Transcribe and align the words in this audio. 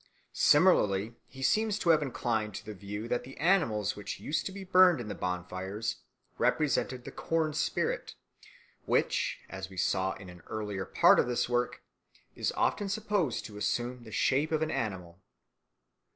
Similarly, 0.33 1.13
he 1.27 1.43
seems 1.43 1.77
to 1.77 1.89
have 1.91 2.01
inclined 2.01 2.55
to 2.55 2.65
the 2.65 2.73
view 2.73 3.07
that 3.07 3.23
the 3.23 3.37
animals 3.37 3.95
which 3.95 4.19
used 4.19 4.47
to 4.47 4.51
be 4.51 4.63
burnt 4.63 4.99
in 4.99 5.09
the 5.09 5.13
bonfires 5.13 5.97
represented 6.39 7.05
the 7.05 7.11
cornspirit, 7.11 8.15
which, 8.87 9.41
as 9.47 9.69
we 9.69 9.77
saw 9.77 10.13
in 10.13 10.27
an 10.27 10.41
earlier 10.47 10.85
part 10.87 11.19
of 11.19 11.27
this 11.27 11.47
work, 11.47 11.83
is 12.35 12.51
often 12.53 12.89
supposed 12.89 13.45
to 13.45 13.57
assume 13.57 14.03
the 14.03 14.11
shape 14.11 14.51
of 14.51 14.63
an 14.63 14.71
animal. 14.71 15.21